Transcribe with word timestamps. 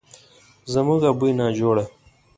زموږ 0.73 1.01
ابۍ 1.11 1.31
ناجوړه 1.39 1.85